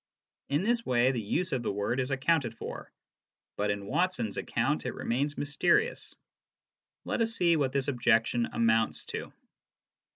In 0.49 0.63
this 0.63 0.83
way 0.83 1.11
the 1.11 1.21
use 1.21 1.51
of 1.51 1.61
the 1.61 1.71
word 1.71 1.99
is 1.99 2.09
accounted 2.09 2.55
for; 2.57 2.91
but 3.55 3.69
in 3.69 3.85
Watson's 3.85 4.35
account 4.35 4.83
it 4.83 4.95
remains 4.95 5.37
mysterious. 5.37 6.15
Let 7.05 7.21
us 7.21 7.35
see 7.35 7.55
what 7.55 7.71
this 7.71 7.87
objection 7.87 8.47
amounts 8.47 9.05
to. 9.05 9.31